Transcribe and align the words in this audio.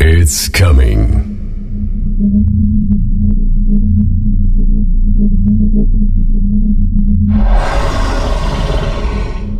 It's 0.00 0.48
coming. 0.48 1.24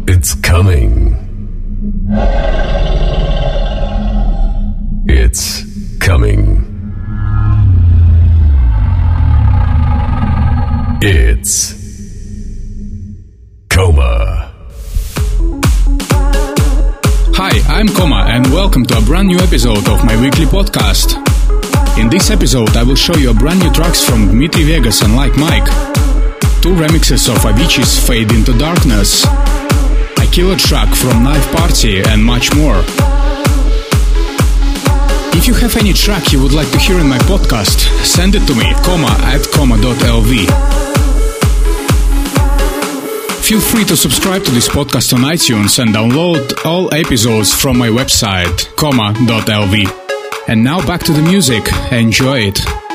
It's 0.09 0.35
coming. 0.35 1.15
It's 5.07 5.64
coming. 5.98 6.64
It's 11.00 11.78
I'm 17.66 17.88
Koma, 17.88 18.27
and 18.29 18.46
welcome 18.52 18.84
to 18.86 18.98
a 18.98 19.00
brand 19.00 19.29
new 19.29 19.38
episode 19.38 19.89
of 19.89 20.04
my 20.04 20.21
weekly 20.21 20.44
podcast. 20.44 21.16
In 21.99 22.08
this 22.08 22.30
episode, 22.30 22.76
I 22.76 22.82
will 22.82 22.94
show 22.94 23.16
you 23.16 23.30
a 23.30 23.35
brand 23.35 23.61
new 23.61 23.71
tracks 23.72 24.04
from 24.04 24.29
Dimitri 24.29 24.64
Vegas 24.64 25.03
and 25.03 25.16
Like 25.16 25.36
Mike, 25.36 25.66
two 26.63 26.75
remixes 26.75 27.29
of 27.29 27.39
Avicii's 27.44 27.99
Fade 28.07 28.32
into 28.32 28.57
Darkness, 28.58 29.25
a 29.25 30.26
killer 30.30 30.57
track 30.57 30.94
from 30.94 31.22
Knife 31.22 31.50
Party, 31.54 32.00
and 32.02 32.25
much 32.25 32.55
more. 32.55 32.83
If 35.36 35.47
you 35.47 35.55
have 35.55 35.77
any 35.77 35.92
track 35.92 36.33
you 36.33 36.42
would 36.42 36.52
like 36.52 36.70
to 36.72 36.78
hear 36.78 36.98
in 36.98 37.08
my 37.08 37.19
podcast, 37.19 37.80
send 38.05 38.34
it 38.34 38.47
to 38.47 38.55
me, 38.55 38.72
coma 38.84 39.08
at 39.22 39.47
coma.lv. 39.52 40.88
Feel 43.48 43.61
free 43.62 43.84
to 43.84 43.97
subscribe 43.97 44.44
to 44.44 44.50
this 44.50 44.69
podcast 44.69 45.14
on 45.14 45.20
iTunes 45.20 45.83
and 45.83 45.94
download 45.94 46.66
all 46.66 46.92
episodes 46.92 47.55
from 47.55 47.78
my 47.78 47.88
website, 47.88 48.77
coma.lv. 48.77 50.48
And 50.48 50.62
now 50.62 50.86
back 50.86 51.02
to 51.05 51.14
the 51.14 51.22
music. 51.22 51.64
Enjoy 51.90 52.40
it. 52.40 52.88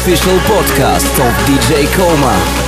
Official 0.00 0.38
podcast 0.46 1.18
of 1.18 1.32
DJ 1.46 1.92
Coma. 1.92 2.67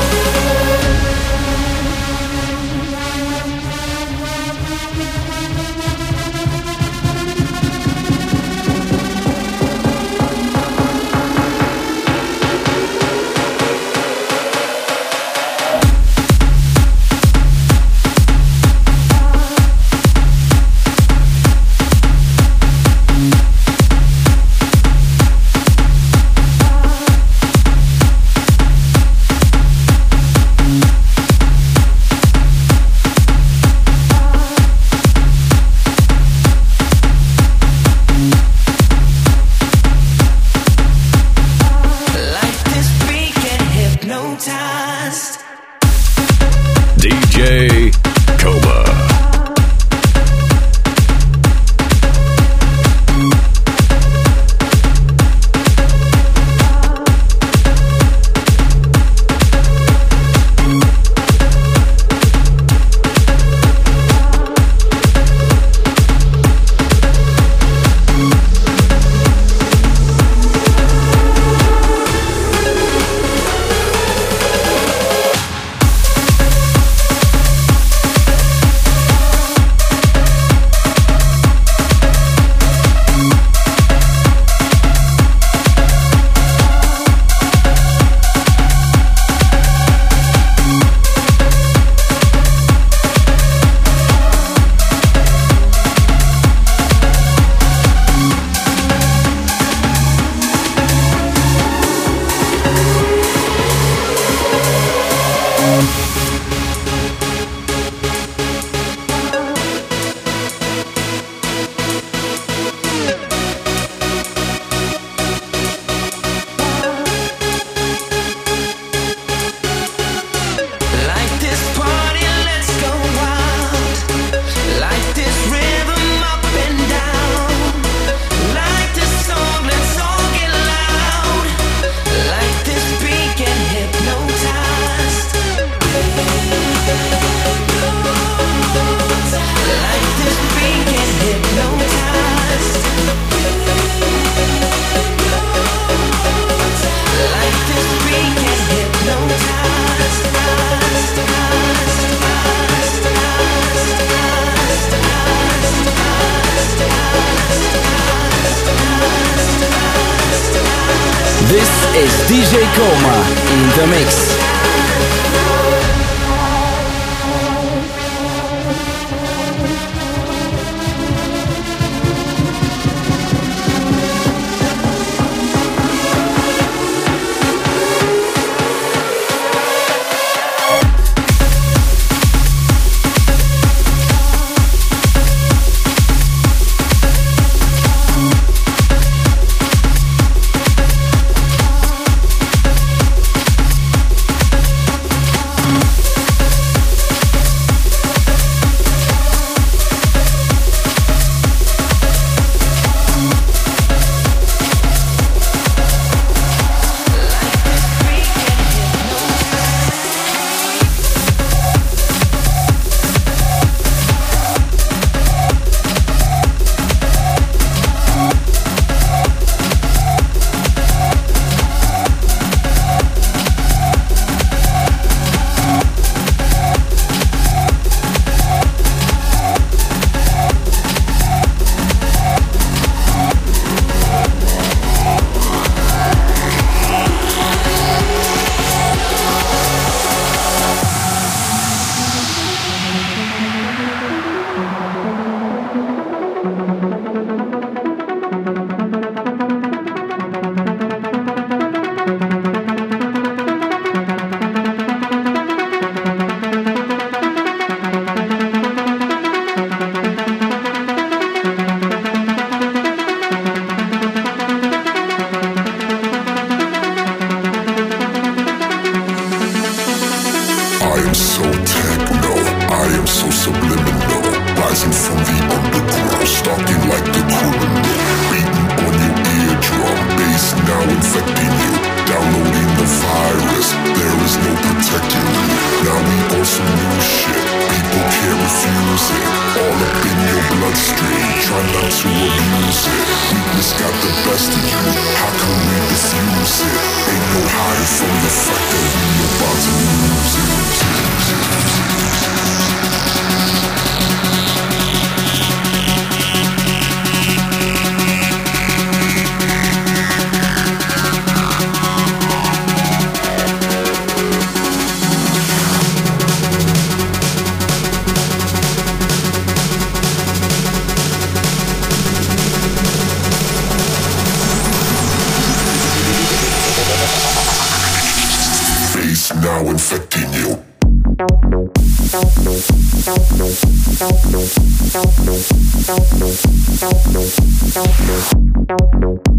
Don't 334.92 335.06
know, 335.24 335.38
don't 335.86 336.18
know, 336.18 336.34
don't 336.80 337.06
know, 337.14 337.28
don't 337.72 338.00
know, 338.08 338.64
don't 338.66 339.00
know. 339.00 339.29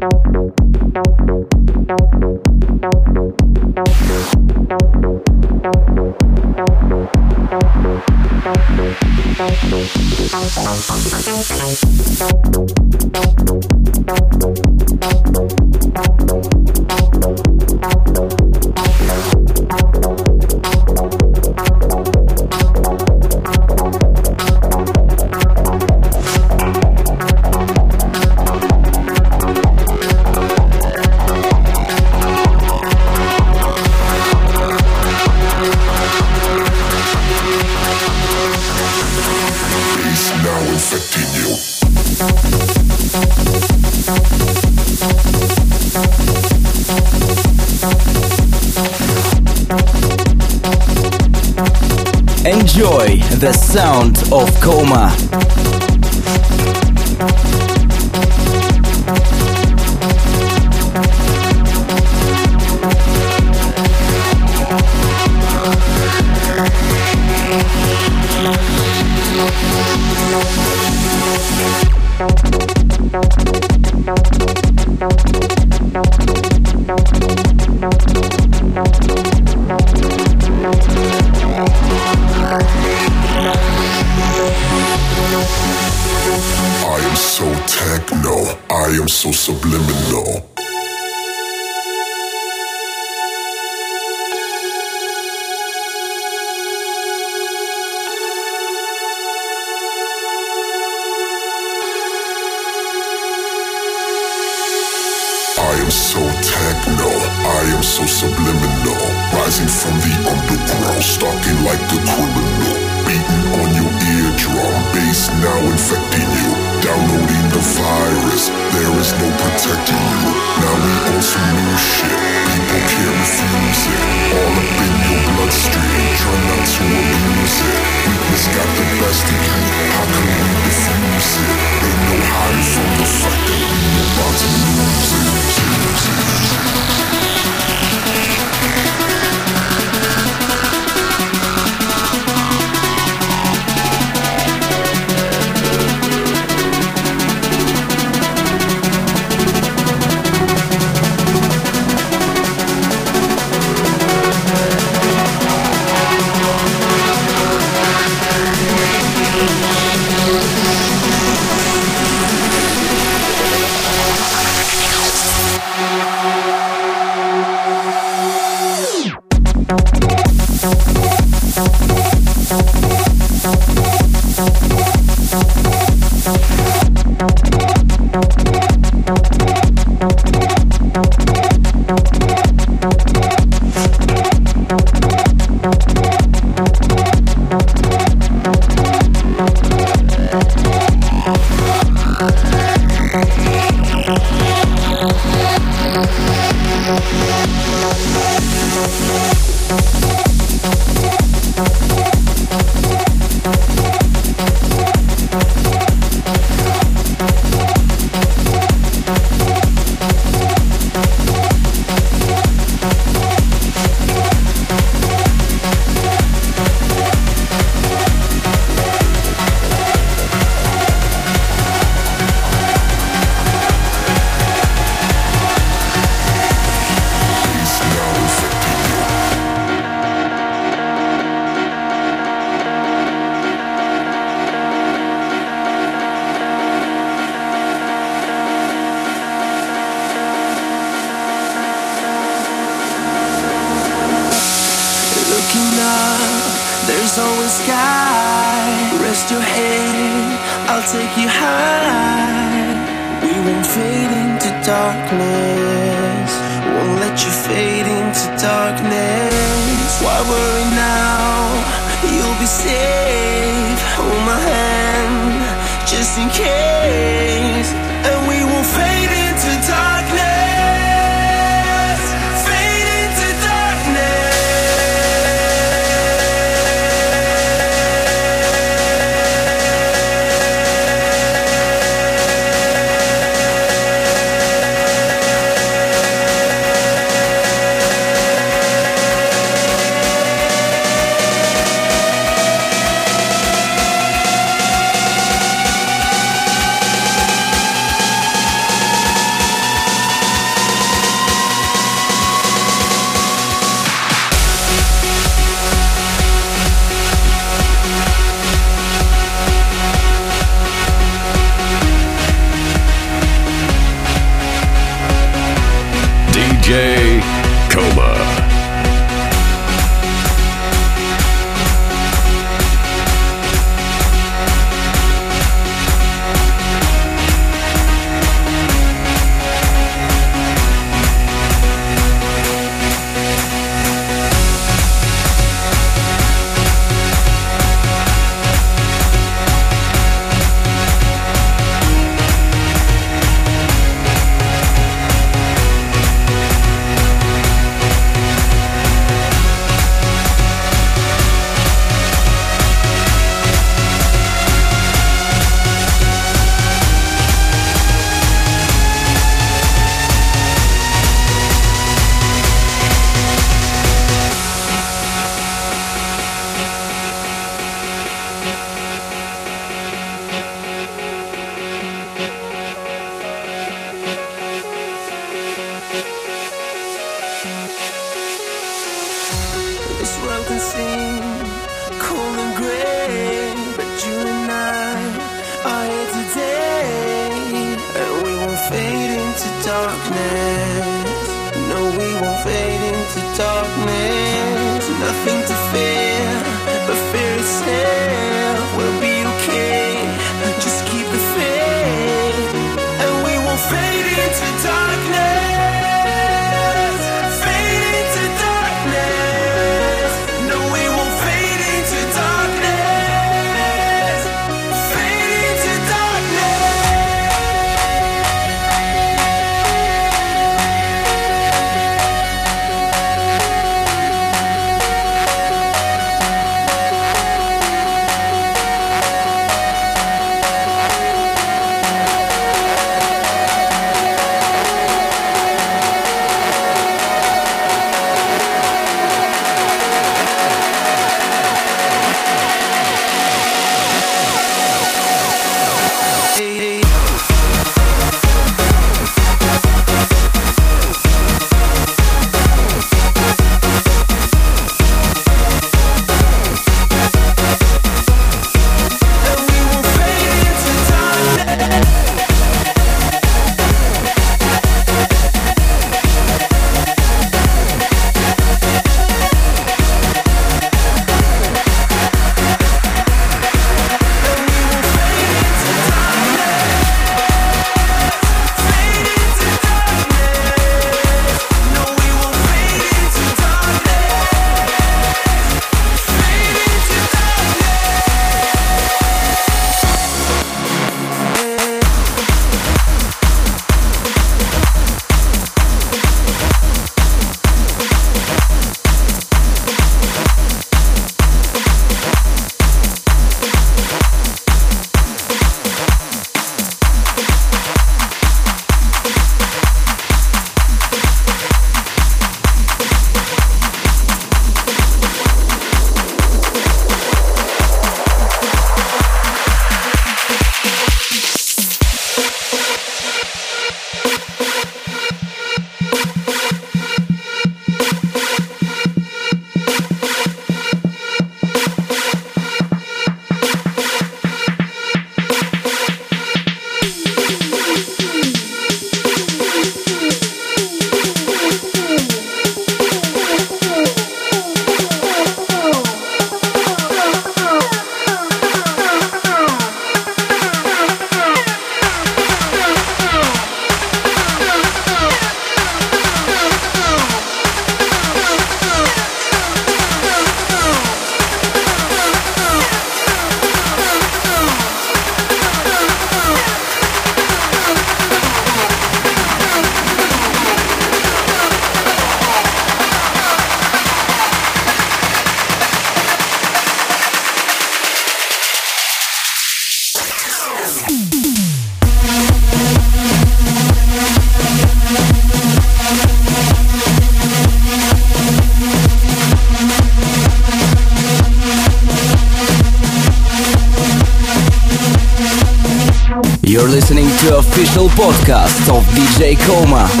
Podcast 598.01 598.67
of 598.75 598.83
DJ 598.95 599.37
Coma. 599.45 600.00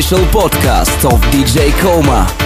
Official 0.00 0.24
podcast 0.30 1.04
of 1.04 1.20
DJ 1.30 1.70
Coma. 1.78 2.39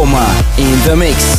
DJ 0.00 0.06
Coma 0.06 0.42
in 0.56 0.88
the 0.88 0.96
mix. 0.96 1.29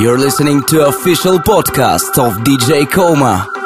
You're 0.00 0.16
listening 0.16 0.62
to 0.68 0.86
official 0.86 1.38
podcast 1.38 2.16
of 2.16 2.32
DJ 2.42 2.90
Coma. 2.90 3.59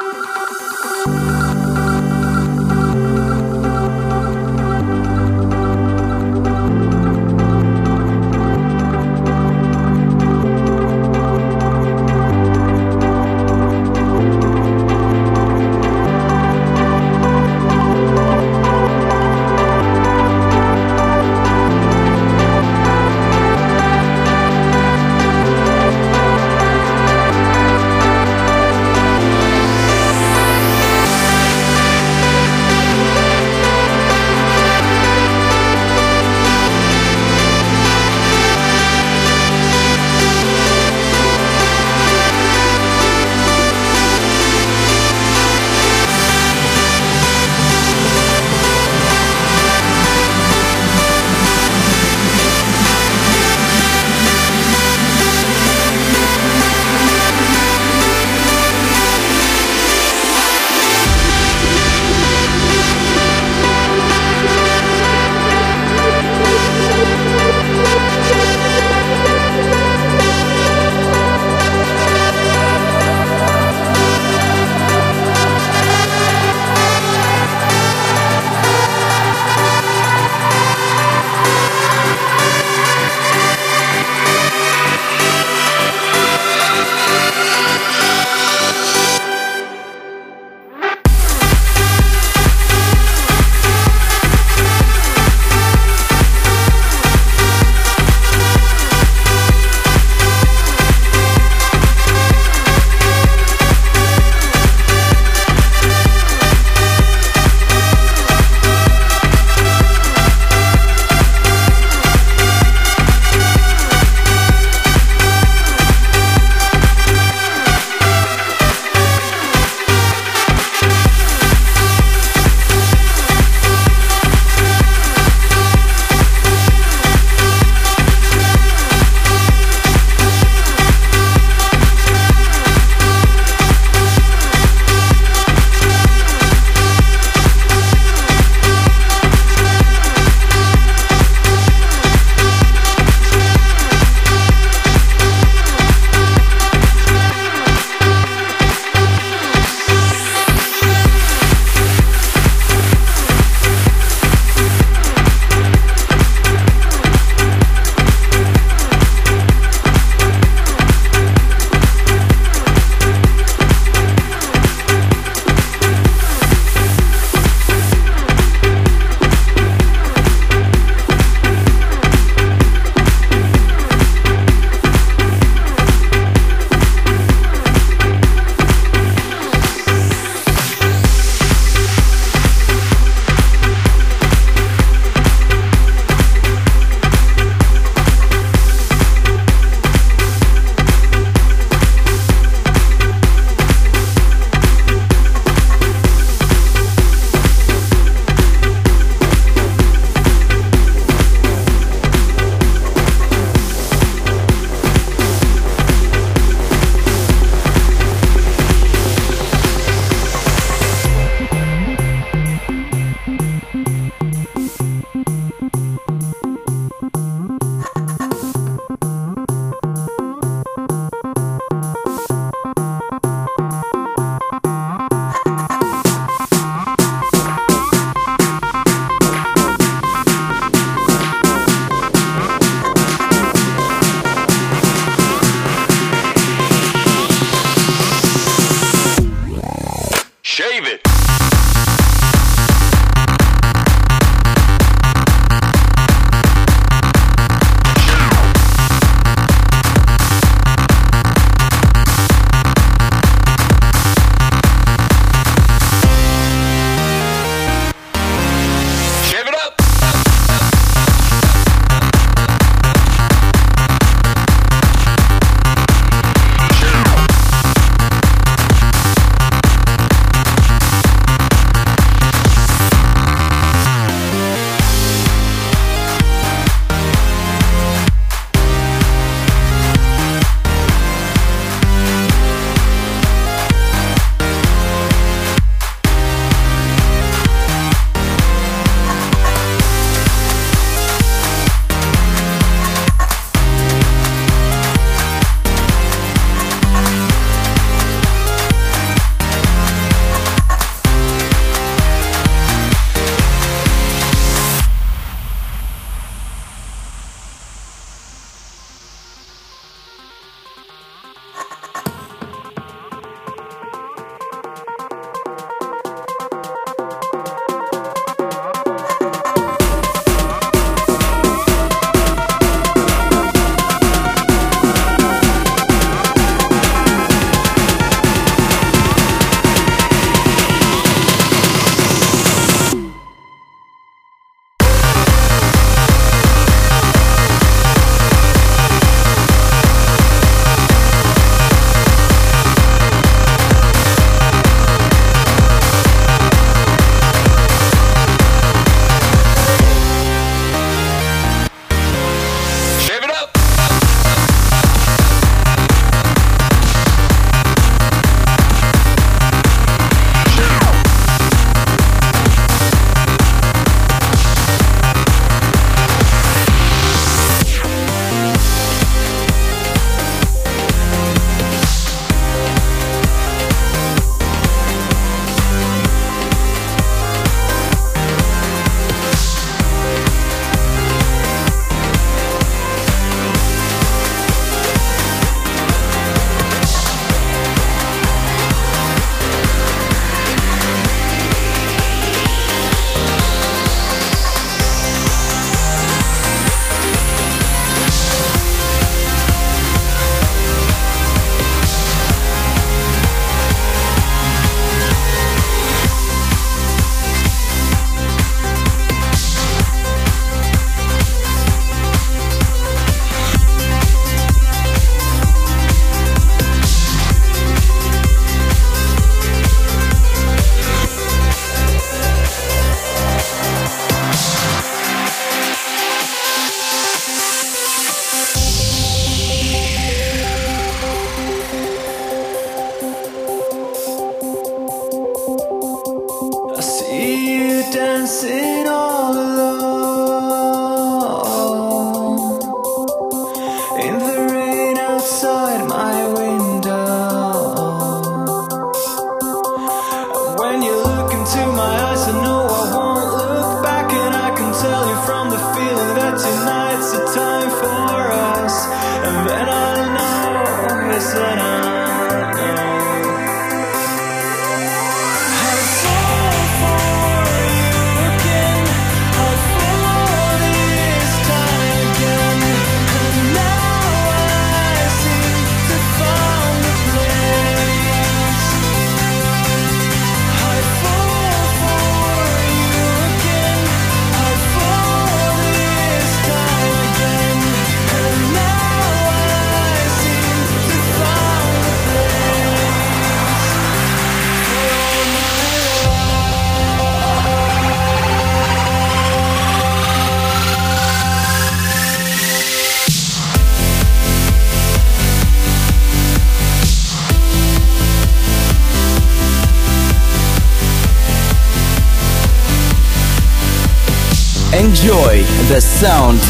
Sound 516.05 516.43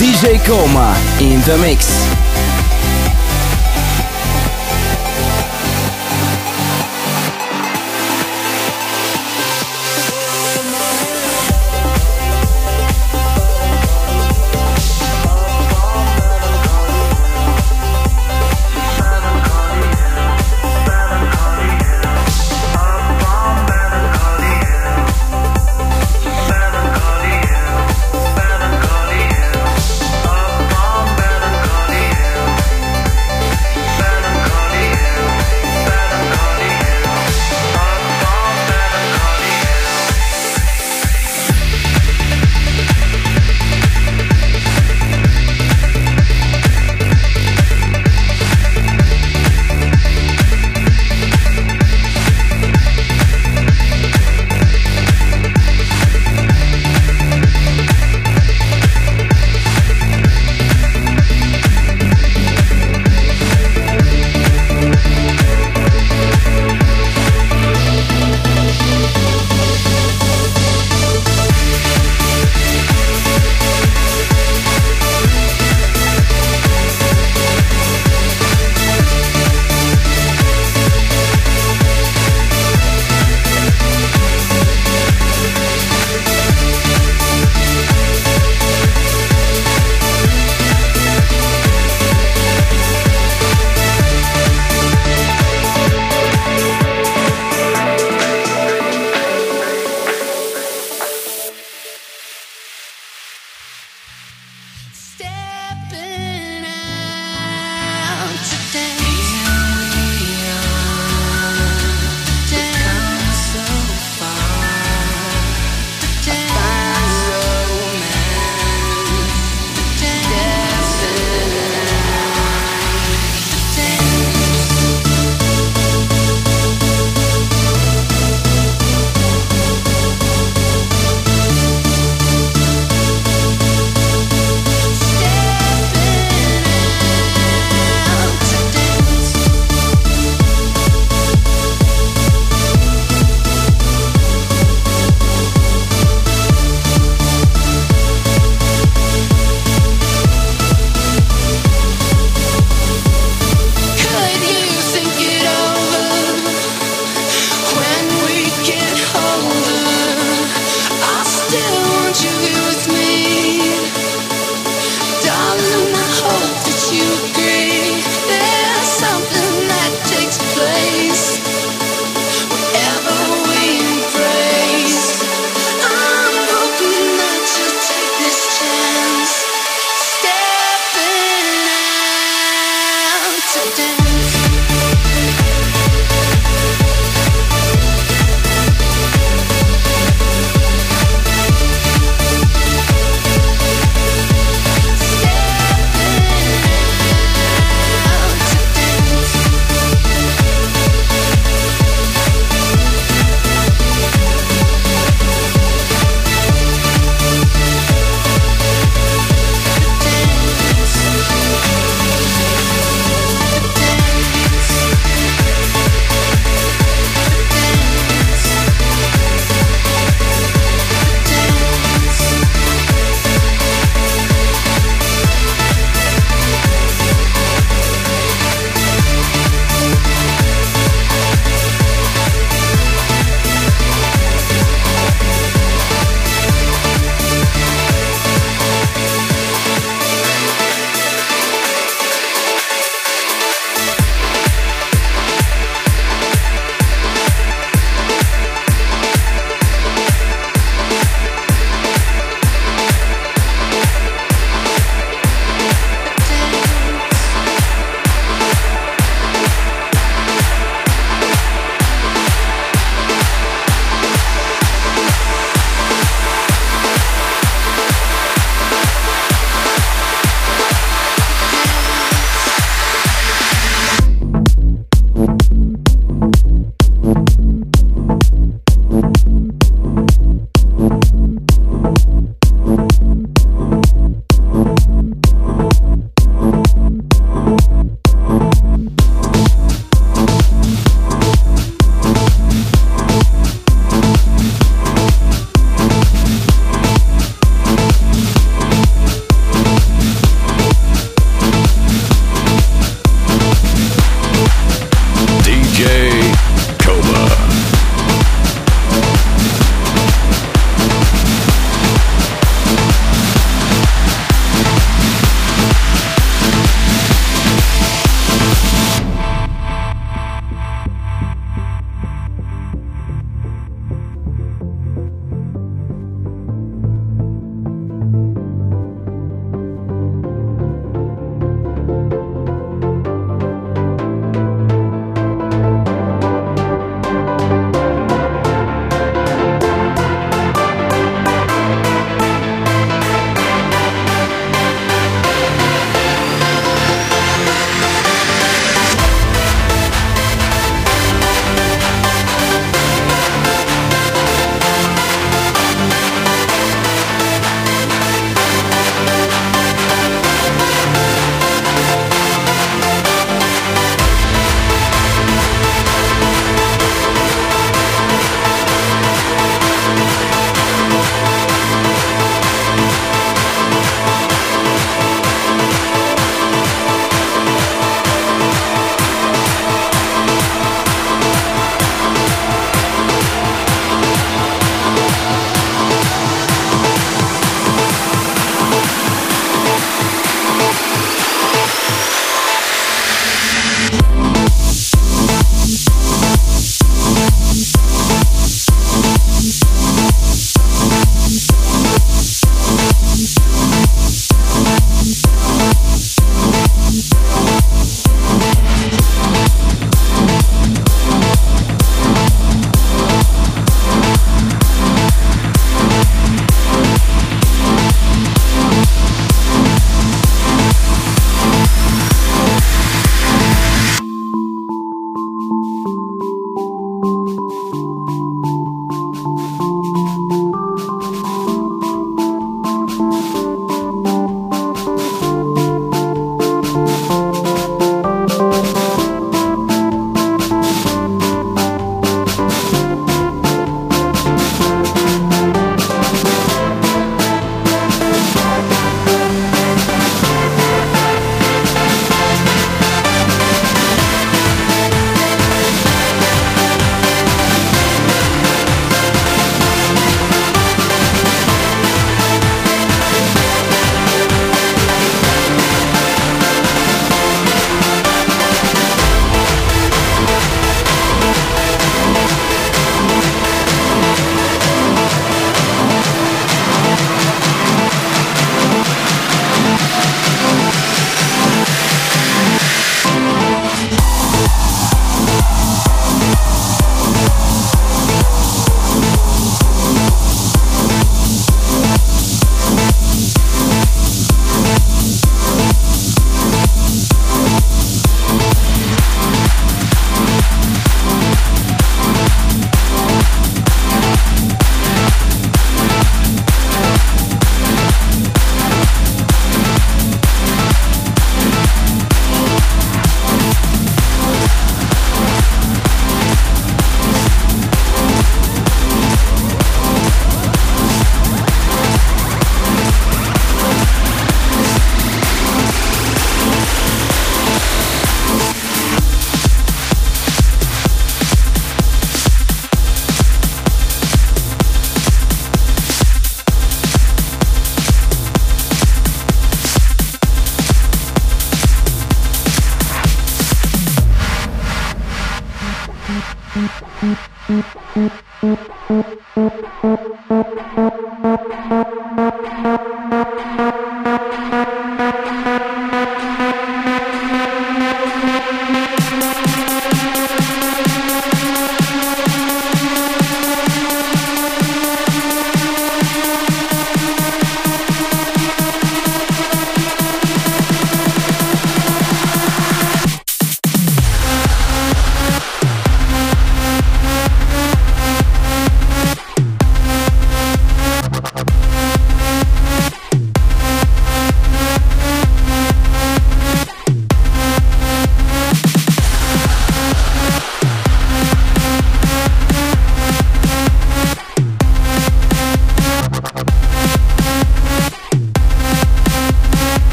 DJ 0.00 0.42
Coma 0.46 0.96
in 1.20 1.42
the 1.42 1.58
mix. 1.58 2.09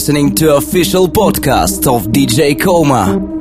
Listening 0.00 0.34
to 0.34 0.56
official 0.56 1.06
podcast 1.06 1.86
of 1.86 2.06
DJ 2.06 2.58
Coma. 2.58 3.39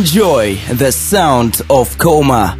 Enjoy 0.00 0.56
the 0.72 0.90
sound 0.90 1.60
of 1.68 1.98
Coma. 1.98 2.59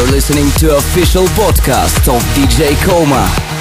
Listening 0.00 0.48
to 0.52 0.76
official 0.76 1.24
podcast 1.26 2.08
of 2.08 2.22
DJ 2.34 2.74
Coma. 2.82 3.51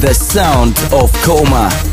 The 0.00 0.14
sound 0.14 0.78
of 0.92 1.12
Coma. 1.22 1.87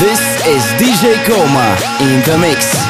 This 0.00 0.18
is 0.46 0.64
DJ 0.80 1.22
Koma 1.26 1.76
in 2.00 2.22
the 2.24 2.38
mix. 2.38 2.89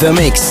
the 0.00 0.12
mix. 0.12 0.47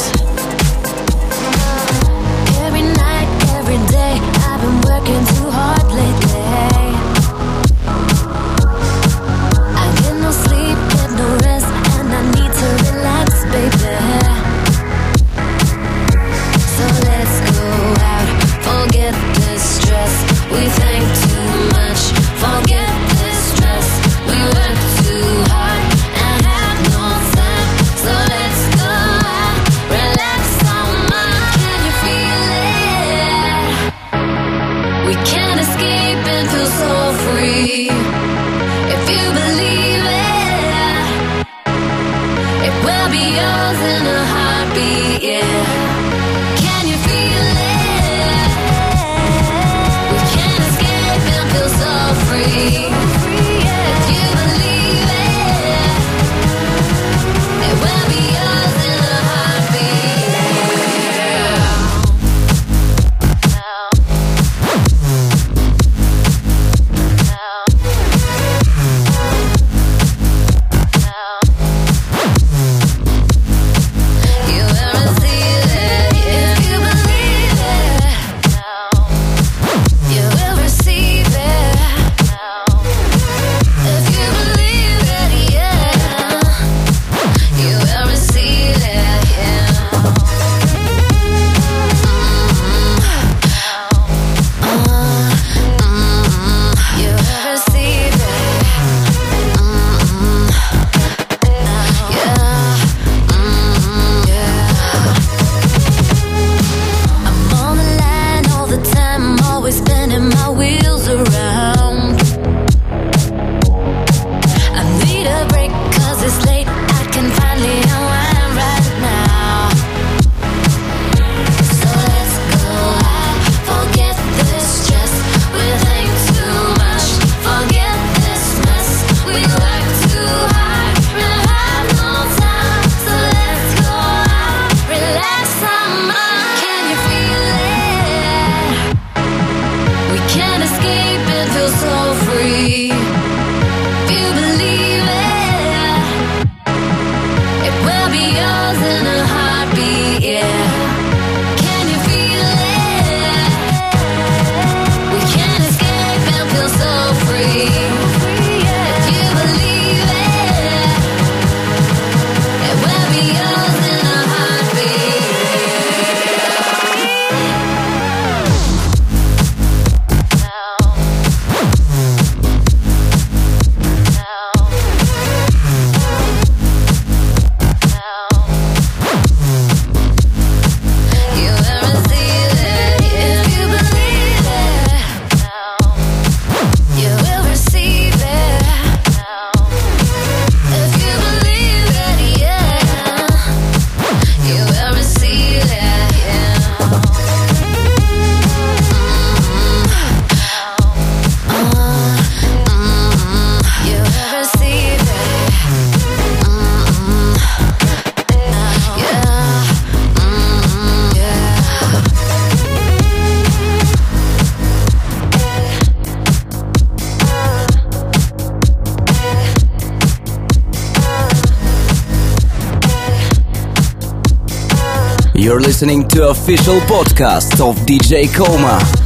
You're 225.57 225.65
listening 225.65 226.07
to 226.09 226.29
official 226.29 226.79
podcast 226.81 227.67
of 227.67 227.77
DJ 227.87 228.31
Coma. 228.31 228.96